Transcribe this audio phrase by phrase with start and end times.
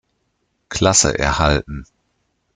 [0.69, 1.85] Klasse erhalten.